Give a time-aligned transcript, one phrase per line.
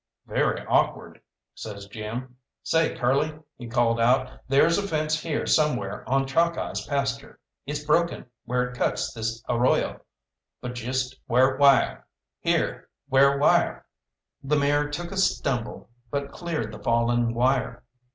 [0.25, 1.21] "Very awkward,"
[1.53, 2.35] says Jim.
[2.63, 7.39] "Say, Curly," he called out, "there's a fence here somewhere on Chalkeye's pasture.
[7.67, 10.01] It's broken where it cuts this arroyo,
[10.59, 12.07] but just 'ware wire!
[12.39, 12.89] Here!
[13.11, 13.85] 'Ware wire!"
[14.43, 17.83] The mare took a stumble, but cleared the fallen wire.